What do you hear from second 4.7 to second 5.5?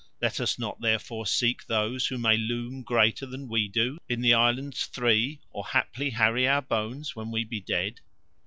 Three